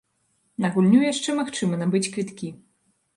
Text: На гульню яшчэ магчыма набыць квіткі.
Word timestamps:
На 0.63 0.69
гульню 0.77 1.01
яшчэ 1.13 1.35
магчыма 1.41 1.79
набыць 1.83 2.05
квіткі. 2.17 2.49